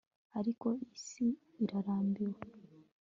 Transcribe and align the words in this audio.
Ariko 0.39 0.65
iyi 0.83 0.97
si 1.07 1.27
irarambiwe 1.63 2.39